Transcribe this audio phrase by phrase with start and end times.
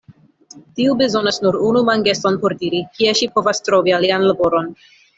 [0.79, 4.77] Tiu bezonas nur unu mangeston por diri, kie ŝi povas trovi alian laboron.